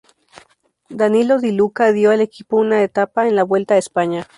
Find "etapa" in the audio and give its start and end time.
2.81-3.27